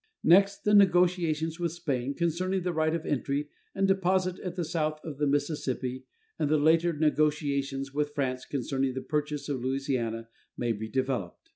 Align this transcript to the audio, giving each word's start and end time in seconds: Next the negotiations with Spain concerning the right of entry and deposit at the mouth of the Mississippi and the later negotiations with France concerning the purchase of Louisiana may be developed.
Next 0.23 0.63
the 0.63 0.73
negotiations 0.73 1.59
with 1.59 1.73
Spain 1.73 2.15
concerning 2.15 2.63
the 2.63 2.73
right 2.73 2.95
of 2.95 3.05
entry 3.05 3.49
and 3.75 3.87
deposit 3.87 4.39
at 4.39 4.55
the 4.55 4.67
mouth 4.73 4.99
of 5.03 5.19
the 5.19 5.27
Mississippi 5.27 6.05
and 6.39 6.49
the 6.49 6.57
later 6.57 6.91
negotiations 6.91 7.93
with 7.93 8.15
France 8.15 8.43
concerning 8.45 8.95
the 8.95 9.01
purchase 9.03 9.47
of 9.47 9.63
Louisiana 9.63 10.27
may 10.57 10.71
be 10.71 10.89
developed. 10.89 11.49